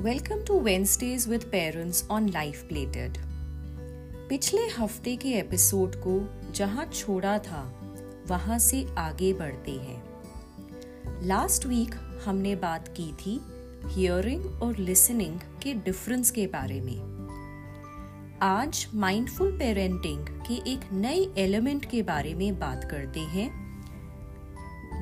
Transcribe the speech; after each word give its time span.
Welcome 0.00 0.42
to 0.44 0.58
Wednesdays 0.60 1.28
with 1.28 1.42
parents 1.44 2.08
on 2.10 2.28
life 2.28 2.62
plated 2.68 3.16
पिछले 4.28 4.62
हफ़्ते 4.68 5.16
के 5.16 5.28
एपिसोड 5.28 5.96
को 5.96 6.14
जहाँ 6.52 6.86
छोड़ा 6.86 7.38
था, 7.38 7.60
वहाँ 8.28 8.58
से 8.58 8.84
आगे 8.98 9.32
बढ़ते 9.32 9.70
हैं। 9.70 11.26
लास्ट 11.26 11.66
वीक 11.66 11.94
हमने 12.24 12.54
बात 12.56 12.88
की 12.88 13.12
थी 13.12 13.38
हियरिंग 13.86 14.62
और 14.62 14.76
लिसनिंग 14.76 15.38
के 15.62 15.74
डिफरेंस 15.74 16.30
के 16.30 16.46
बारे 16.46 16.80
में। 16.80 16.98
आज 18.42 18.86
माइंडफुल 18.94 19.52
पेरेंटिंग 19.58 20.26
के 20.48 20.70
एक 20.72 20.92
नए 20.92 21.26
एलिमेंट 21.38 21.84
के 21.84 22.02
बारे 22.02 22.34
में 22.34 22.58
बात 22.58 22.90
करते 22.90 23.20
हैं, 23.20 23.48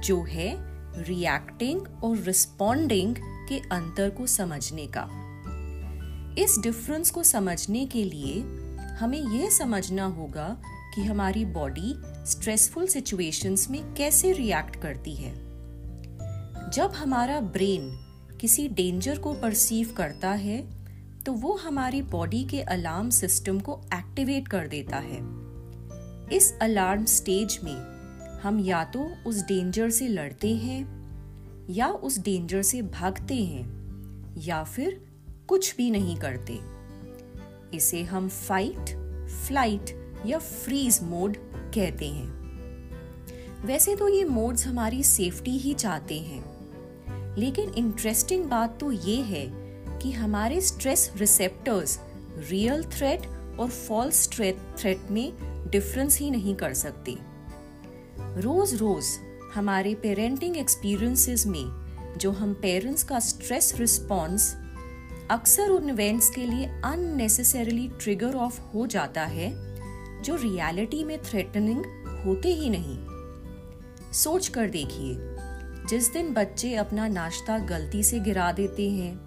जो 0.00 0.22
है 0.22 0.54
रिएक्टिंग 1.02 2.04
और 2.04 2.16
रिस्पॉन्डिंग 2.16 3.16
के 3.48 3.58
अंतर 3.72 4.10
को 4.10 4.26
समझने 4.26 4.86
का। 4.86 5.08
इस 6.38 6.58
डिफरेंस 6.58 7.10
को 7.10 7.22
समझने 7.22 7.86
के 7.86 8.04
लिए 8.04 8.40
हमें 8.96 9.20
यह 9.20 9.50
समझना 9.50 10.04
होगा 10.04 10.48
कि 10.94 11.02
हमारी 11.02 11.44
बॉडी 11.44 11.94
स्ट्रेसफुल 12.26 12.86
सिचुएशंस 12.86 13.70
में 13.70 13.94
कैसे 13.94 14.32
रिएक्ट 14.32 14.76
करती 14.76 15.14
है। 15.14 15.32
जब 16.70 16.92
हमारा 16.94 17.40
ब्रेन 17.40 17.90
किसी 18.40 18.68
डेंजर 18.68 19.18
को 19.18 19.32
परसीव 19.32 19.94
करता 19.96 20.30
है 20.30 20.60
तो 21.24 21.32
वो 21.32 21.52
हमारी 21.54 22.02
बॉडी 22.02 22.44
के 22.44 22.60
अलार्म 22.60 23.10
सिस्टम 23.10 23.60
को 23.60 23.80
एक्टिवेट 23.94 24.48
कर 24.48 24.66
देता 24.66 24.96
है। 24.96 25.18
इस 26.36 26.52
अलार्म 26.62 27.04
स्टेज 27.04 27.58
में 27.64 27.76
हम 28.42 28.60
या 28.60 28.84
तो 28.84 29.08
उस 29.26 29.42
डेंजर 29.42 29.90
से 29.90 30.08
लड़ते 30.08 30.54
हैं 30.56 30.97
या 31.70 31.88
उस 31.88 32.18
डेंजर 32.18 32.62
से 32.62 32.82
भागते 32.82 33.34
हैं, 33.34 34.34
या 34.38 34.64
फिर 34.64 35.00
कुछ 35.48 35.76
भी 35.76 35.90
नहीं 35.90 36.16
करते। 36.16 36.58
इसे 37.76 38.02
हम 38.02 38.28
फाइट 38.28 38.96
फ़्लाइट 39.28 40.14
या 40.26 40.38
फ्रीज 40.38 41.00
मोड 41.02 41.36
कहते 41.74 42.08
हैं। 42.08 43.66
वैसे 43.66 43.96
तो 43.96 44.08
ये 44.08 44.24
मोड्स 44.24 44.66
हमारी 44.66 45.02
सेफ्टी 45.02 45.50
ही 45.50 45.74
चाहते 45.74 46.18
हैं। 46.18 47.36
लेकिन 47.36 47.68
इंटरेस्टिंग 47.70 48.44
बात 48.44 48.80
तो 48.80 48.92
ये 48.92 49.16
है 49.16 49.46
कि 49.98 50.12
हमारे 50.12 50.60
स्ट्रेस 50.60 51.12
रिसेप्टर्स 51.16 51.98
रियल 52.50 52.84
थ्रेट 52.84 53.26
और 53.60 53.68
फॉल्स 53.68 54.28
थ्रेट 54.32 55.10
में 55.10 55.32
डिफरेंस 55.70 56.18
ही 56.18 56.30
नहीं 56.30 56.54
कर 56.54 56.74
सकते। 56.74 57.16
रोज 58.40 58.74
रोज 58.74 59.04
हमारे 59.54 59.94
पेरेंटिंग 59.94 60.56
एक्सपीरियंसेस 60.56 61.46
में, 61.46 61.64
जो 62.18 62.30
हम 62.32 62.54
पेरेंट्स 62.54 63.02
का 63.02 63.18
स्ट्रेस 63.18 63.74
रिस्पॉन्स 63.78 64.56
अक्सर 65.30 65.68
उन 65.68 65.90
इवेंट्स 65.90 66.30
के 66.30 66.46
लिए 66.46 66.66
अननेसेसरीली 66.84 67.88
ट्रिगर 67.88 68.34
ऑफ़ 68.34 68.60
हो 68.60 68.86
जाता 68.86 69.24
है, 69.24 69.50
जो 70.22 70.36
रियलिटी 70.36 71.04
में 71.04 71.22
थ्रेटनिंग 71.22 71.84
होते 72.26 72.48
ही 72.48 72.70
नहीं। 72.70 72.98
सोच 74.12 74.48
कर 74.48 74.68
देखिए, 74.68 75.16
जिस 75.88 76.12
दिन 76.12 76.32
बच्चे 76.32 76.74
अपना 76.74 77.08
नाश्ता 77.08 77.58
गलती 77.58 78.02
से 78.02 78.20
गिरा 78.20 78.52
देते 78.52 78.90
हैं, 78.90 79.20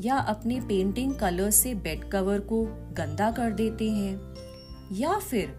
या 0.00 0.16
अपने 0.16 0.60
पेंटिंग 0.60 1.14
कलर 1.14 1.50
से 1.50 1.74
बेड 1.74 2.10
कवर 2.10 2.40
को 2.40 2.64
गंदा 2.92 3.30
कर 3.30 3.50
देते 3.50 3.90
हैं, 3.90 4.34
या 4.92 5.18
फिर 5.18 5.54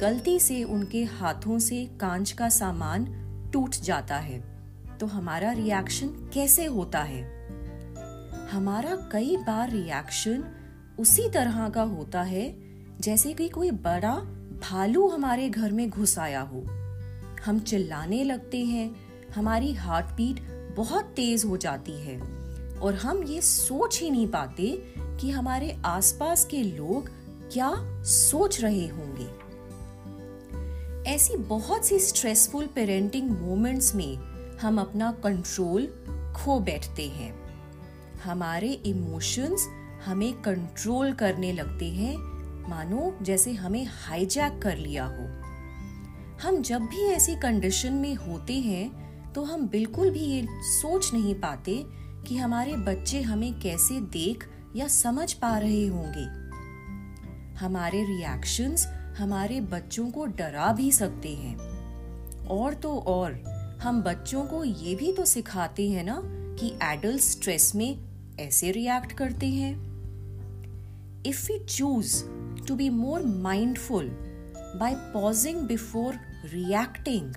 गलती 0.00 0.40
से 0.40 0.64
उनके 0.64 1.04
हाथों 1.04 1.58
से 1.58 1.84
कांच 2.00 2.32
का 2.32 2.48
सामान 2.48 3.22
टूट 3.56 3.76
जाता 3.76 4.16
है 4.16 4.38
तो 5.00 5.06
हमारा 5.06 5.52
रिएक्शन 5.52 6.08
कैसे 6.34 6.64
होता 6.64 7.02
है? 7.02 7.22
हमारा 8.50 8.96
कई 9.12 9.36
बार 9.36 9.70
रिएक्शन 9.70 10.44
उसी 10.98 11.28
तरह 11.28 11.68
का 11.68 11.82
होता 11.82 12.22
है, 12.22 12.44
जैसे 13.00 13.32
कि 13.32 13.48
कोई 13.48 13.70
बड़ा 13.70 14.14
भालू 14.62 15.08
हमारे 15.08 15.48
घर 15.50 15.72
में 15.72 15.88
घुस 15.90 16.18
आया 16.18 16.40
हो। 16.40 16.62
हम 17.46 17.58
चिल्लाने 17.58 18.24
लगते 18.24 18.64
हैं, 18.64 18.94
हमारी 19.34 19.72
हार्ट 19.72 20.06
बीट 20.06 20.40
बहुत 20.76 21.04
तेज 21.04 21.44
हो 21.44 21.56
जाती 21.56 22.00
है, 22.00 22.18
और 22.78 22.94
हम 22.94 23.22
ये 23.22 23.40
सोच 23.40 24.00
ही 24.00 24.10
नहीं 24.10 24.28
पाते 24.28 24.70
कि 24.98 25.30
हमारे 25.30 25.76
आसपास 25.84 26.44
के 26.44 26.62
लोग 26.62 27.10
क्या 27.52 27.72
सोच 28.04 28.60
रहे 28.60 28.86
होंगे। 28.88 29.28
ऐसी 31.06 31.36
बहुत 31.36 31.86
सी 31.86 31.98
स्ट्रेसफुल 31.98 32.66
पेरेंटिंग 32.66 33.30
मोमेंट्स 33.30 33.94
में 33.94 34.16
हम 34.58 34.80
अपना 34.80 35.10
कंट्रोल 35.24 35.86
खो 36.36 36.58
बैठते 36.60 37.08
हैं। 37.08 37.32
हमारे 38.24 38.72
इमोशंस 38.86 39.66
हमें 40.04 40.32
कंट्रोल 40.42 41.12
करने 41.12 41.52
लगते 41.52 41.90
हैं, 41.90 42.16
मानो 42.68 43.16
जैसे 43.22 43.52
हमें 43.52 43.86
हाईजैक 43.90 44.60
कर 44.62 44.76
लिया 44.76 45.04
हो। 45.04 45.26
हम 46.42 46.60
जब 46.62 46.80
भी 46.80 47.06
ऐसी 47.06 47.36
कंडीशन 47.36 47.92
में 47.92 48.14
होते 48.14 48.54
हैं 48.54 49.32
तो 49.32 49.44
हम 49.44 49.68
बिल्कुल 49.68 50.10
भी 50.10 50.24
ये 50.24 50.46
सोच 50.62 51.12
नहीं 51.14 51.34
पाते 51.34 51.82
कि 52.26 52.36
हमारे 52.36 52.72
बच्चे 52.72 53.22
हमें 53.22 53.52
कैसे 53.60 54.00
देख 54.00 54.48
या 54.76 54.88
समझ 54.88 55.32
पा 55.32 55.56
रहे 55.58 55.86
होंगे। 55.86 56.28
हमारे 57.58 58.04
रिएक्शंस 58.04 58.86
हमारे 59.18 59.60
बच्चों 59.60 60.10
को 60.10 60.26
डरा 60.26 60.72
भी 60.72 60.90
सकते 60.92 61.28
हैं। 61.28 61.56
और 62.46 62.74
तो 62.74 62.98
और, 62.98 63.32
हम 63.82 64.02
बच्चों 64.02 64.44
को 64.44 64.64
ये 64.64 64.94
भी 64.94 65.12
तो 65.12 65.24
सिखाते 65.24 65.90
हैं 65.90 66.04
ना 66.04 66.20
कि 66.58 66.68
एडल्ट 66.82 67.20
स्ट्रेस 67.20 67.74
में 67.74 67.98
ऐसे 68.40 68.70
रिएक्ट 68.70 69.12
करते 69.12 69.46
हैं। 69.46 69.74
If 71.26 71.52
we 71.52 71.58
choose 71.58 72.24
to 72.66 72.74
be 72.74 72.90
more 72.90 73.22
mindful 73.22 74.08
by 74.80 74.94
pausing 74.94 75.60
before 75.60 76.14
reacting 76.44 77.34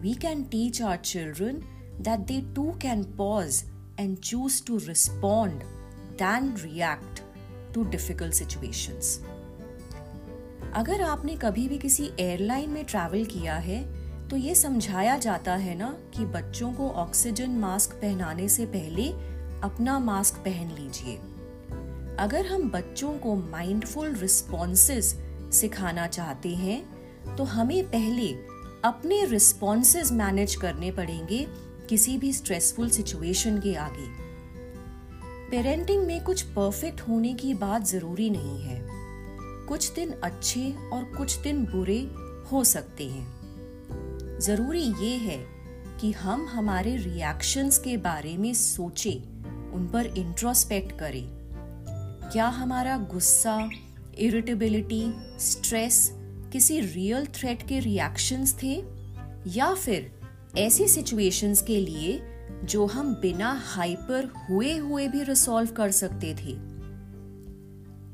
we 0.00 0.14
can 0.14 0.44
teach 0.44 0.82
our 0.82 0.96
children 0.96 1.62
that 2.00 2.20
they 2.20 2.40
too 2.54 2.70
can 2.82 3.04
pause 3.18 3.62
and 4.00 4.18
choose 4.18 4.62
to 4.66 4.78
respond 4.78 5.62
than 6.18 6.54
react 6.58 7.22
to 7.74 7.84
difficult 7.84 8.34
situations 8.34 9.18
अगर 10.74 11.00
आपने 11.00 11.34
कभी 11.36 11.68
भी 11.68 11.78
किसी 11.78 12.10
airline 12.20 12.70
में 12.70 12.84
travel 12.84 13.24
किया 13.24 13.54
है 13.54 13.82
तो 14.28 14.36
ये 14.36 14.54
समझाया 14.54 15.16
जाता 15.18 15.54
है 15.54 15.74
ना 15.74 15.96
कि 16.14 16.24
बच्चों 16.24 16.72
को 16.72 16.88
ऑक्सीजन 16.90 17.50
मास्क 17.50 17.92
पहनाने 17.92 18.48
से 18.48 18.66
पहले 18.66 19.08
अपना 19.62 19.98
मास्क 19.98 20.34
पहन 20.34 20.70
लीजिए। 20.70 21.16
अगर 22.18 22.46
हम 22.46 22.70
बच्चों 22.70 23.12
को 23.12 23.34
माइंडफुल 23.36 24.14
रिस्पॉन्सेस 24.14 25.14
सिखाना 25.52 26.06
चाहते 26.06 26.48
हैं 26.48 27.36
तो 27.36 27.44
हमें 27.44 27.84
पहले 27.84 28.28
अपने 28.84 29.24
रिस्पॉन्सेस 29.24 30.12
मैनेज 30.12 30.54
करने 30.54 30.90
पड़ेंगे 30.90 31.46
किसी 31.88 32.18
भी 32.18 32.32
स्ट्रेसफुल 32.32 32.90
सिचुएशन 32.90 33.58
के 33.58 33.74
आगे। 33.74 34.06
पेरेंटिंग 35.50 36.06
में 36.06 36.22
कुछ 36.24 36.42
परफेक्ट 36.42 37.00
होने 37.00 37.34
की 37.34 37.54
बात 37.54 37.86
ज़रूरी 37.86 38.30
नहीं 38.30 38.62
है। 38.62 38.97
कुछ 39.68 39.92
दिन 39.92 40.12
अच्छे 40.12 40.74
और 40.92 41.04
कुछ 41.04 41.36
दिन 41.36 41.64
बुरे 41.64 42.10
हो 42.52 42.64
सकते 42.64 43.04
हैं। 43.04 43.38
ज़रूरी 44.40 44.82
ये 44.82 45.16
है 45.16 45.46
कि 46.00 46.12
हम 46.12 46.46
हमारे 46.46 46.96
रिएक्शंस 46.96 47.78
के 47.78 47.96
बारे 47.96 48.36
में 48.36 48.54
सोचें, 48.54 49.44
उन 49.72 49.88
पर 49.88 50.06
इंट्रोस्पेक्ट 50.06 50.98
करें। 50.98 51.28
क्या 52.32 52.46
हमारा 52.46 52.98
गुस्सा 52.98 53.70
इरिटेबिलिटी 54.18 55.12
स्ट्रेस 55.38 56.10
किसी 56.52 56.80
रियल 56.80 57.26
थ्रेट 57.26 57.68
के 57.68 57.78
रिएक्शंस 57.78 58.58
थे? 58.62 58.84
या 59.46 59.74
फिर 59.74 60.20
ऐसी 60.58 60.88
सिचुएशंस 60.88 61.62
के 61.62 61.80
लिए 61.80 62.22
जो 62.64 62.86
हम 62.86 63.14
बिना 63.14 63.62
हाइपर 63.64 64.32
हुए 64.50 64.76
हुए 64.76 65.08
भी 65.08 65.22
रिसॉल्व 65.22 65.70
कर 65.70 65.90
सकते 65.90 66.34
थे? 66.34 66.77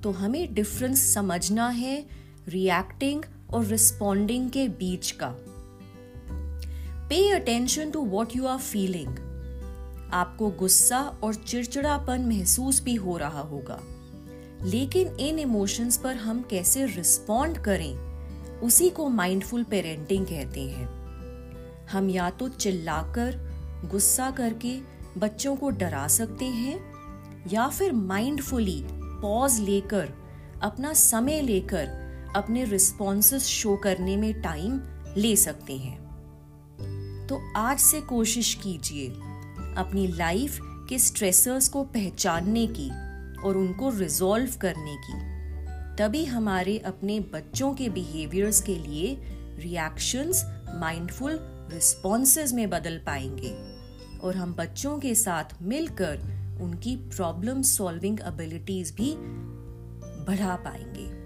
तो 0.04 0.10
हमें 0.10 0.54
डिफरेंस 0.54 1.14
समझना 1.14 1.68
है 1.68 2.06
रिएक्टिंग 2.48 3.22
और 3.50 3.64
रिस्पॉन्डिंग 3.64 4.50
के 4.50 4.68
बीच 4.68 5.10
का। 5.10 5.36
Pay 7.08 7.30
attention 7.30 7.90
to 7.90 8.00
what 8.00 8.36
you 8.36 8.46
are 8.46 8.58
feeling 8.58 9.08
आपको 10.12 10.50
गुस्सा 10.50 11.00
और 11.00 11.34
चिड़चिड़ापन 11.34 12.20
महसूस 12.20 12.82
भी 12.82 12.94
हो 12.94 13.16
रहा 13.16 13.40
होगा। 13.40 13.80
लेकिन 14.62 15.08
इन 15.08 15.38
इमोशंस 15.38 15.96
पर 15.96 16.16
हम 16.16 16.42
कैसे 16.42 16.86
रिस्पॉन्ड 16.86 17.58
करें, 17.58 17.96
उसी 18.60 18.90
को 18.90 19.08
माइंडफुल 19.08 19.64
पेरेंटिंग 19.64 20.26
कहते 20.26 20.60
हैं। 20.60 20.88
हम 21.86 22.10
या 22.10 22.30
तो 22.30 22.48
चिल्लाकर, 22.48 23.36
गुस्सा 23.90 24.30
करके 24.30 24.80
बच्चों 25.18 25.56
को 25.56 25.70
डरा 25.70 26.08
सकते 26.08 26.44
हैं, 26.44 26.92
या 27.52 27.68
फिर 27.68 27.92
माइंडफुली 27.92 28.84
पॉज 29.24 29.60
लेकर, 29.60 30.12
अपना 30.62 30.92
समय 30.92 31.40
लेकर, 31.40 31.86
अपने 32.36 32.64
रिस्पॉन्सेस 32.64 33.44
शो 33.44 33.76
करने 33.76 34.16
में 34.16 34.42
टाइम 34.42 34.80
ले 35.16 35.36
सकते 35.36 35.76
हैं। 35.76 36.04
तो 37.26 37.52
आज 37.56 37.78
से 37.78 38.00
कोशिश 38.00 38.54
कीजिए 38.54 39.08
अपनी 39.76 40.06
लाइफ 40.06 40.58
के 40.62 40.98
स्ट्रेसर्स 40.98 41.68
को 41.68 41.82
पहचानने 41.82 42.66
की 42.66 42.90
और 43.40 43.56
उनको 43.56 43.90
रिजॉल्व 43.90 44.50
करने 44.60 44.96
की। 44.96 45.20
तभी 45.96 46.24
हमारे 46.24 46.78
अपने 46.78 47.20
बच्चों 47.20 47.74
के 47.74 47.88
बिहेवियर्स 47.88 48.62
के 48.62 48.74
लिए 48.74 49.18
रिएक्शंस 49.58 50.44
माइंडफुल 50.74 51.38
रिस्पॉन्सेज 51.72 52.52
में 52.52 52.70
बदल 52.70 52.98
पाएँगे 52.98 53.56
और 54.18 54.36
हम 54.36 54.54
बच्चों 54.54 54.98
के 54.98 55.14
साथ 55.14 55.44
मिलकर 55.62 56.33
उनकी 56.60 56.96
प्रॉब्लम 56.96 57.62
सॉल्विंग 57.62 58.20
एबिलिटीज 58.20 58.90
भी 58.90 59.14
बढ़ा 60.24 60.56
पाएँगे। 60.56 61.24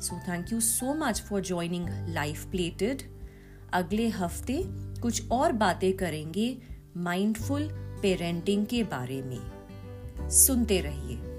So 0.00 0.18
thank 0.28 0.52
you 0.52 0.60
so 0.60 0.94
much 0.94 1.20
for 1.20 1.40
joining 1.40 1.88
life 2.08 2.44
plated 2.44 3.02
अगले 3.72 4.08
हफ़्ते 4.08 4.62
कुछ 5.00 5.30
और 5.30 5.52
बातें 5.52 5.96
करेंगे 5.96 6.62
माइंडफुल 6.96 7.68
पेरेंटिंग 7.72 8.66
के 8.66 8.82
बारे 8.82 9.22
में। 9.22 10.30
सुनते 10.30 10.80
रहिए। 10.80 11.33